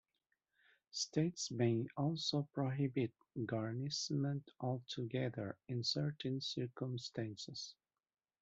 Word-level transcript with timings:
States 0.89 1.51
may 1.51 1.85
also 1.95 2.47
prohibit 2.55 3.11
garnishment 3.45 4.49
altogether 4.59 5.55
in 5.67 5.83
certain 5.83 6.41
circumstances. 6.41 7.75